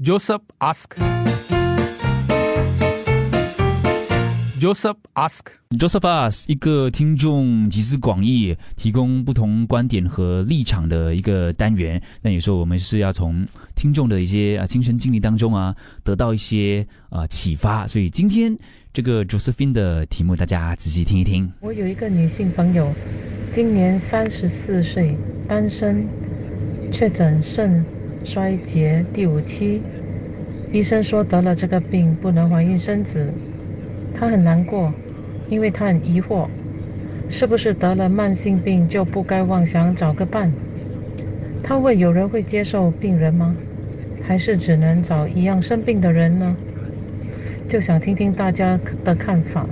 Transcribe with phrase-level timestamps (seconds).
[0.00, 0.94] Joseph ask.
[4.56, 5.46] Joseph ask.
[5.76, 12.00] Joseph ask，一个听众集思广益，提供不同观点和立场的一个单元。
[12.22, 15.74] 那有时候我们是要从听众的一些啊亲身经历当中啊，
[16.04, 17.84] 得到一些啊启发。
[17.84, 18.56] 所以今天
[18.92, 21.52] 这个 Josephine 的题目，大家仔细听一听。
[21.58, 22.94] 我有一个女性朋友，
[23.52, 25.18] 今年三十四岁，
[25.48, 26.06] 单身，
[26.92, 27.84] 确诊肾
[28.24, 29.80] 衰竭第五期，
[30.72, 33.32] 医生说得了这个病不能怀孕生子。
[34.18, 34.92] 他很难过，
[35.48, 36.48] 因为他很疑惑，
[37.30, 40.52] 是不是得了慢性病就不该妄想找个伴？
[41.62, 43.54] 他问有人会接受病人吗？
[44.22, 46.56] 还是只能找一样生病的人呢？
[47.68, 49.66] 就想听听大家的看法，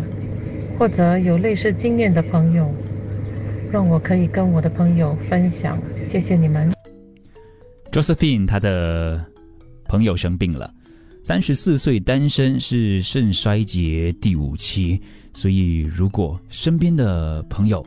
[0.79, 2.73] 或者有类似经验的朋友，
[3.73, 5.79] 让我可以跟我的朋友分享。
[6.05, 6.76] 谢谢你们。
[7.97, 9.25] Josephine 她的
[9.87, 10.71] 朋友生病了，
[11.25, 15.01] 三十四岁单身，是肾衰竭第五期。
[15.33, 17.83] 所以如果身边的朋友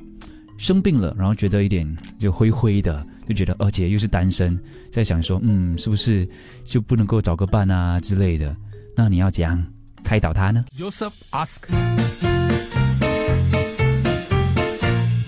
[0.57, 4.59] 生病了，然后觉得有点就灰灰的，就觉得而且又是单身，
[4.91, 6.27] 在想说，嗯，是不是
[6.65, 8.57] 就不能够找个伴啊之类的？
[8.95, 9.63] 那你要怎样
[10.03, 11.57] 开导他呢？Joseph ask.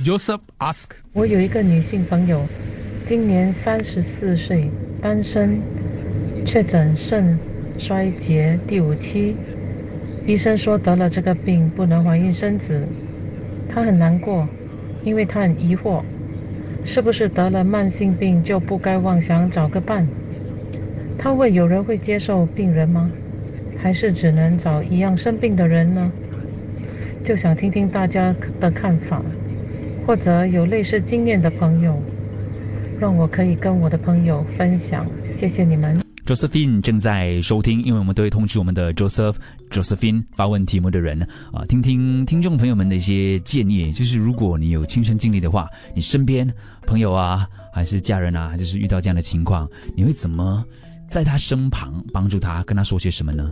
[0.03, 0.89] Joseph ask.
[1.13, 2.43] 我有一个女性朋友，
[3.05, 4.69] 今年三十四岁，
[5.01, 5.59] 单身，
[6.45, 7.37] 确诊肾
[7.77, 9.35] 衰竭第五期，
[10.25, 12.87] 医生说得了这个病不能怀孕生子。
[13.67, 14.47] 他很难过，
[15.03, 16.03] 因为他很疑惑，
[16.85, 20.07] 是不是得了慢性病就不该妄想找个伴？
[21.17, 23.11] 他问有人会接受病人吗？
[23.77, 26.11] 还是只能找一样生病的人呢？
[27.23, 29.21] 就想听听大家的看法。
[30.07, 32.01] 或者有类似经验的朋友，
[33.01, 35.09] 让我可以跟我的朋友分享。
[35.33, 35.99] 谢谢你们。
[36.23, 39.37] Josephine 正在收听，因为我们都会通知我们的 Joseph、
[39.71, 41.19] Josephine 发问题目的人
[41.51, 43.91] 啊，听听听众朋友们的一些建议。
[43.91, 46.47] 就是如果你有亲身经历的话，你身边
[46.85, 49.67] 朋友啊，还是家人啊，就是遇到这样的情况，
[49.97, 50.63] 你会怎么
[51.09, 53.51] 在他身旁帮助他，跟他说些什么呢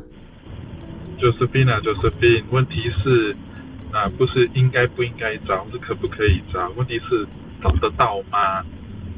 [1.17, 3.35] ？Josephine 啊，Josephine，问题是，
[3.91, 6.69] 啊，不是应该不应该找，是可不可以找？
[6.77, 7.27] 问题是
[7.63, 8.63] 找得到吗？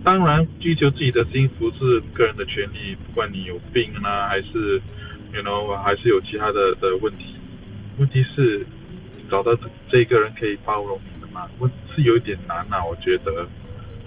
[0.04, 4.82] 当然，追求自己的幸福是个人的权利，不管你有病呢，还是
[5.32, 7.36] ，you know，还是有其他的的问题。
[7.98, 8.66] 问题是，
[9.30, 11.48] 找到这这个人可以包容你的吗？
[11.60, 13.48] 问是有一点难啊，我觉得。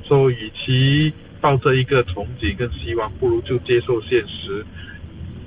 [0.02, 4.66] 所以，与其抱着一个憧憬跟希望，不如就接受现实。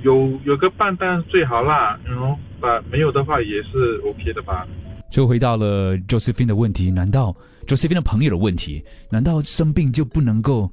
[0.03, 4.65] 有有个伴当然最好啦，然后把没有的话也是 OK 的吧。
[5.09, 7.35] 就回到了 Josephine 的问题，难道
[7.67, 8.83] Josephine 的朋友的问题？
[9.09, 10.71] 难道生病就不能够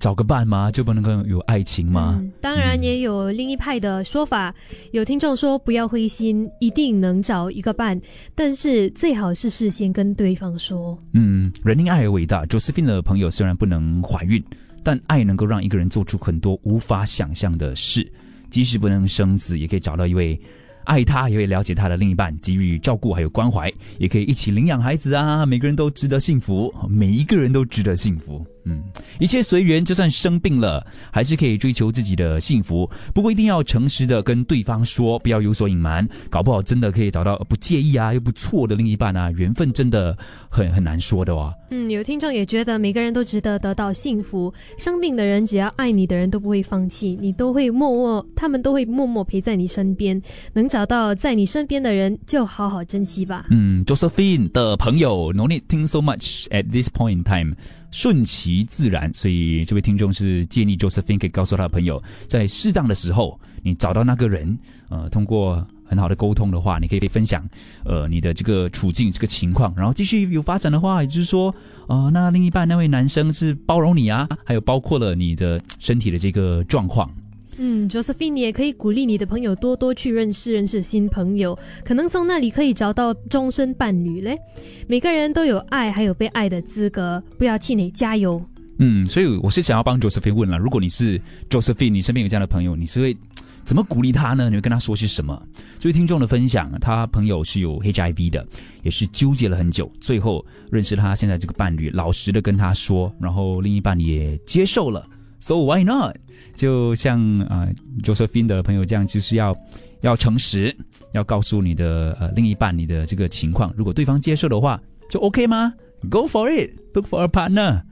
[0.00, 0.70] 找个伴吗？
[0.70, 2.16] 就不能够有爱情吗？
[2.18, 4.54] 嗯，当然也有另一派的说法，
[4.92, 7.98] 有听众说不要灰心，一定能找一个伴，
[8.34, 11.00] 但是最好是事先跟对方说。
[11.12, 12.44] 嗯，人因爱而伟大。
[12.46, 14.42] Josephine 的朋友虽然不能怀孕，
[14.82, 18.10] 但爱能够让一个人做出很多无法想象的事。
[18.50, 20.40] 即使不能生子，也可以找到一位
[20.86, 25.44] 爱他、也会了解他的另一半，给予照顾还有关怀，也可以一起领养孩子啊！
[25.44, 28.44] 每个人都值得幸福，每一个人都值得幸福。
[28.66, 28.82] 嗯，
[29.18, 32.90] 一切随缘，就算生病了，还是可以追求自己的幸福。
[33.14, 39.30] 不过一定要诚实的跟对方说，不要有所隐瞒，搞不好真的可以找到不介意啊又不错的另一半啊！
[39.30, 40.16] 缘分真的
[40.48, 41.54] 很很难说的哦。
[41.70, 50.20] 嗯，有听众也觉得每个人都值得得到幸福，生病的人只要爱你的人都不会放弃，你都会默默，他们都会默默陪在你身边。
[50.52, 53.46] 能找到在你身边的人，就好好珍惜吧。
[53.50, 57.54] 嗯，Josephine 的朋友，No need think so much at this point in time，
[57.96, 59.10] 顺其自然。
[59.14, 64.58] 所以这位听众是建议 Josephine 可以告诉他的朋友，在适当的时候，你找到那个人，
[64.90, 67.42] 呃，通过很好的沟通的话，你可以分享，
[67.86, 71.54] 呃，你的这个处境、这个情况，然后继续有发展的话，也就是说，
[71.88, 77.10] 呃，那另一半那位男生是包容你啊，还有包括了你的身体的这个状况。
[77.58, 84.38] 嗯，Josephine，你也可以鼓励你的朋友多多去认识认识新朋友，可能从那里可以找到终身伴侣嘞。
[84.86, 88.44] 每个人都有爱还有被爱的资格，不要气馁，加油！
[88.78, 91.18] 嗯，所以我是想要帮 Josephine 问了，如果你是
[91.48, 93.16] Josephine，你身边有这样的朋友，你是会
[93.64, 94.50] 怎么鼓励他呢？
[94.50, 95.42] 你会跟他说些什么？
[95.80, 98.46] 这位听众的分享，他朋友是有 HIV 的，
[98.82, 105.08] 也是纠结了很久，最后认识他现在这个伴侣，老实的跟他说，然后另一半也接受了
[105.40, 106.16] ，So why not？
[106.54, 107.72] 就像啊、呃、
[108.02, 109.56] Josephine 的朋友这样，就是要
[110.00, 110.74] 要诚实，
[111.12, 114.80] 要告诉你的呃另一半你的这个情况，如果对方接受的话，
[115.10, 115.72] 就 OK 吗
[116.10, 117.82] ？Go for it，look for a partner。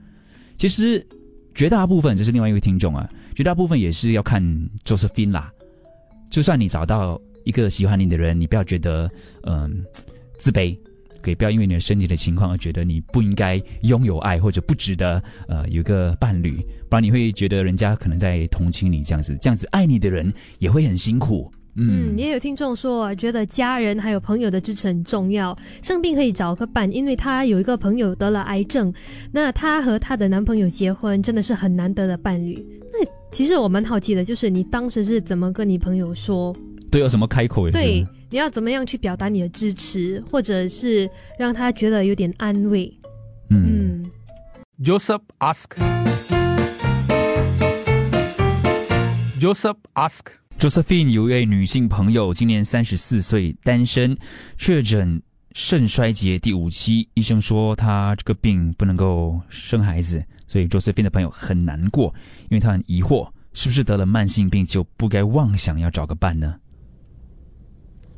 [0.57, 1.05] 其实
[1.53, 4.41] 绝大部分，这是另外一位听众啊，绝大部分也是要看
[4.83, 5.51] Josephine 啦。
[6.29, 9.09] 就算你找到一个喜欢你的人，你不要觉得
[9.43, 9.83] 嗯、
[10.37, 10.77] 自卑，
[11.25, 16.57] 可以不要因为你的身体的情况而觉得你不应该拥有爱或者不值得呃有一个伴侣，
[16.87, 21.51] 不然你会觉得人家可能在同情你这样子，这样子爱你的人也会很辛苦。
[21.77, 25.57] 嗯，也有听众说，觉得家人还有朋友的支持很重要。
[25.81, 28.93] 生病可以找个伴，因为她有一个朋友得了癌症，
[29.33, 32.65] 那她和她的男朋友结婚真的是很难得的伴侣。
[32.93, 36.55] 那其实我蛮好奇的，就是你当时是怎么跟你朋友说？
[36.89, 41.09] 对，有什么开口也是对，你要怎么样去表达你的支持，或者是
[41.39, 42.93] 让他觉得有点安慰？
[43.49, 44.03] 嗯。
[44.03, 44.11] 嗯
[44.83, 45.69] Joseph ask.
[49.39, 50.19] Joseph ask.
[50.59, 54.17] Josephine 有一位女性朋友，今年三十四岁，单身，
[54.57, 55.21] 确诊
[55.53, 62.13] 肾衰竭第五期，医生说她这个病不能够生孩子，所以 Josephine 的朋友很难过，
[62.49, 66.53] 因为她很疑惑，是不是得了慢性病就不该妄想要找个伴呢？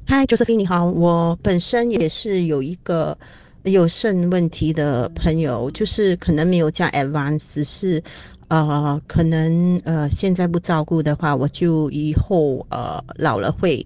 [0.09, 3.17] 嗨，Josephine，你好，我本身也是有一个
[3.63, 8.01] 有肾问题的朋友，就是可能没有加 advance，只是
[8.47, 13.85] 呃，可能呃现在不照顾的话，我就以后呃老了会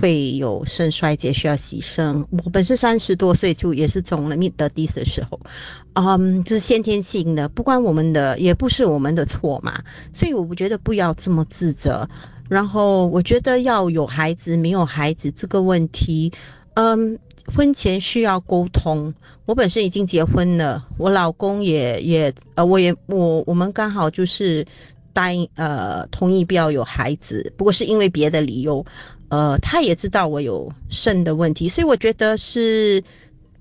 [0.00, 2.24] 会有肾衰竭需要牺牲。
[2.42, 5.38] 我本身三十多岁就也是中了 mid thirties 的时候，
[5.92, 9.82] 嗯，这是先天性的，不关我们的，也不是我们的错嘛，
[10.14, 12.08] 所以我觉得不要这么自责。
[12.50, 16.32] 然后我觉得要有孩子没有孩子这个问题，
[16.74, 17.16] 嗯，
[17.54, 19.14] 婚前需要沟通。
[19.46, 24.66] 我本身已经结婚了，我老公也也呃，我也我我们刚好就是
[25.12, 28.84] 答应呃同意不要有孩子，不过是因为别的理由，
[29.28, 33.04] 呃，他也知道我有肾的问题，所以我觉得是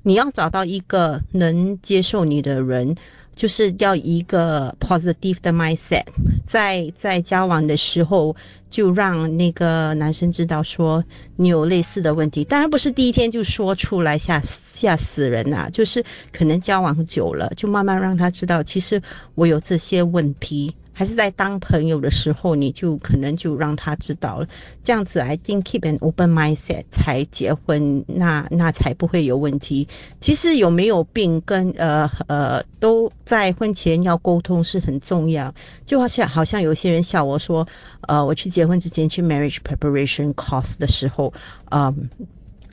[0.02, 2.96] 你要找到一个能接受你的人。
[3.40, 6.04] 就是要一个 positive 的 mindset，
[6.46, 8.36] 在在交往的时候
[8.70, 11.06] 就让那个男生知道说
[11.38, 14.42] 你有类似的问题，当然不是第一天就说出来吓
[14.74, 16.04] 吓死人呐、就是
[16.34, 19.02] 可能交往久了，就慢慢让他知道，其实
[19.36, 20.76] 我有这些问题。
[21.00, 24.48] 还是在当朋友的时候，你就可能就让他知道了，
[24.84, 29.88] 这样子 I think keep an open mindset 才结婚，那那才不会有问题。
[30.20, 35.56] 其实有没有病跟呃呃都在婚前要沟通是很重要。
[35.86, 37.66] 就好像好像有些人笑我说，
[38.02, 41.34] 呃，我去结婚之前去 marriage preparation course 的时候，
[41.72, 42.10] 嗯。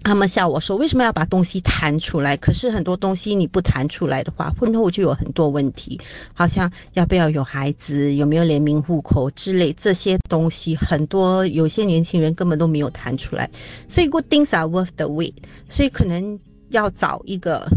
[0.07, 2.37] 他们笑我说：“为什么要把东西谈出来？
[2.37, 6.01] 可是很多东西你不谈出来的话，婚后就有很多问题，
[6.33, 13.51] 好像要不要有孩子，有没有联名户口之类这些东西，很多有些年轻人根本都没有谈出来。
[13.89, 15.35] 所以 good things are worth the wait。
[15.69, 16.39] 所以可能
[16.69, 17.69] 要找一个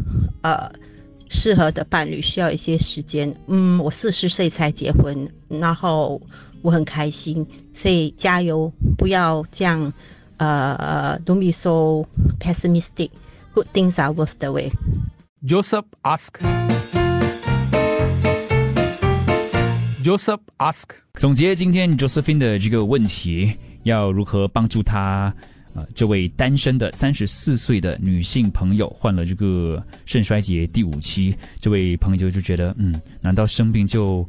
[0.43, 0.71] 呃
[1.29, 3.35] 适合的伴侣，需要一些时间。
[3.47, 6.21] 嗯，我四十岁才结婚，然后
[6.61, 9.91] 我很开心，所以加油，不要这样。”
[10.39, 12.07] 呃、uh,，don't be so
[12.39, 13.11] pessimistic.
[13.53, 14.71] Good things are worth the wait.
[15.45, 16.39] Joseph ask.
[20.01, 20.89] Joseph ask.
[21.15, 23.53] 总结今天 Josephine 的这个问题，
[23.83, 25.33] 要如何帮助她？
[25.75, 34.27] 呃，这位单身的三十四岁的女性朋友患了这个肾衰竭第五期，这位朋友就觉得，嗯，难道生病就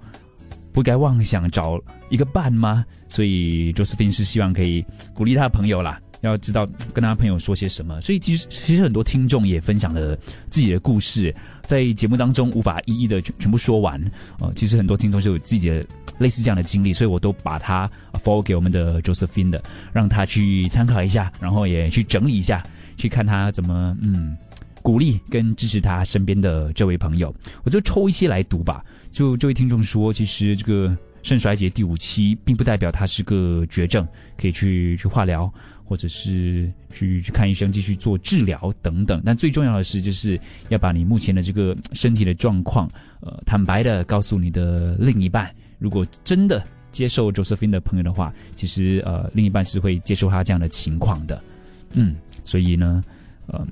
[0.72, 2.84] 不该妄想找一个伴吗？
[3.08, 4.84] 所以 Josephine 是希望可以
[5.14, 8.00] 鼓励他的朋友啦，要知道跟他朋友说些什么。
[8.00, 10.16] 所以其实其实很多听众也分享了
[10.48, 11.34] 自己的故事，
[11.66, 14.00] 在节目当中无法一一的全全部说完。
[14.38, 15.84] 呃，其实很多听众就有自己的
[16.18, 17.90] 类似这样的经历，所以我都把它
[18.22, 19.62] forward 给我们的 Josephine 的，
[19.92, 22.64] 让他去参考一下，然后也去整理一下，
[22.96, 24.36] 去看他怎么嗯
[24.82, 27.34] 鼓励跟支持他身边的这位朋友。
[27.64, 28.84] 我就抽一些来读吧。
[29.10, 30.96] 就这位听众说，其实这个。
[31.22, 35.52] 肾衰竭第五期，并不代表它是个绝症，可以去去化疗，
[35.84, 39.20] 或者是去去看医生，继续做治疗等等。
[39.22, 40.40] 但最重要的是，就是
[40.70, 42.90] 要把你目前的这个身体的状况，
[43.20, 45.54] 呃，坦白的告诉你的另一半。
[45.78, 51.44] 如果真的接受 Josephine 的朋友的话，其实呃，另一半是会接受他这样的情况的。
[51.92, 53.04] 嗯，所以呢，
[53.48, 53.66] 呃，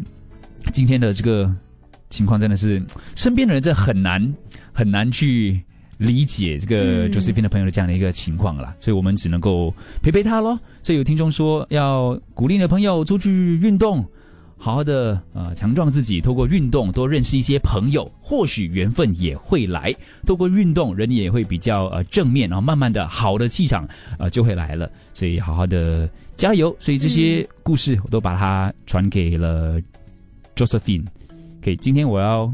[0.71, 1.51] 今天的这个
[2.11, 2.83] 情况真的是
[3.15, 4.35] 身边的人，这很难
[4.73, 5.61] 很难去。
[5.99, 10.57] 理解这个 Josephine 的朋友的这样的一个情况啦，所以我们只能够陪陪他咯。
[10.81, 14.07] 所以有听众说要鼓励你的朋友出去运动，
[14.57, 19.93] 好好的呃强壮自己，透过运动多认识一些朋友，或许缘分也会来。
[20.25, 23.85] 透过运动，人也会比较呃正面，然后慢慢的好的气场
[24.21, 24.89] 呃就会来了。
[25.13, 26.73] 所以好好的加油。
[26.79, 29.83] 所以这些故事我都把它传给了
[30.55, 31.07] Josephine。
[31.63, 32.53] 可以，今天我要。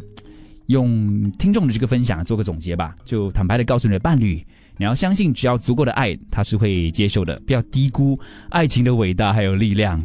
[0.69, 4.43] 用听众的这个分享做个总结吧，就坦白的告诉你的伴侣，
[4.79, 7.39] 你要相信，只要足够的爱，他是会接受的。
[7.47, 8.19] 不要低估
[8.49, 10.03] 爱情的伟大还有力量。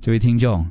[0.00, 0.66] 这位听众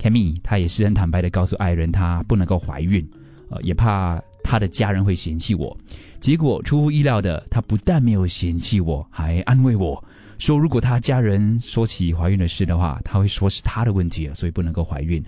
[0.00, 3.08] ，Kami，他也是很坦白的告诉爱人，他不能够怀孕，
[3.50, 5.78] 呃，也怕他的家人会嫌弃我。
[6.18, 10.04] 结果出乎意料的，他不但没有嫌弃我，还安慰我
[10.40, 15.22] 说，如果他家人说起怀孕的事的话，他会说是他的问题，所以不能够怀孕。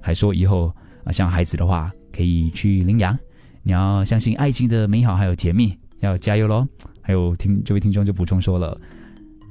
[0.00, 3.16] 还说以后啊，像孩子的话可以去领养。
[3.62, 6.66] 你要相信爱情的美好还有甜蜜，要加油喽！
[7.02, 8.80] 还有听这位听众就补充说了，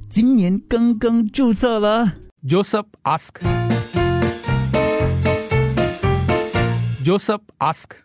[0.10, 2.14] 今年刚刚注册了。
[2.48, 3.36] Joseph ask.
[7.04, 8.00] Joseph ask.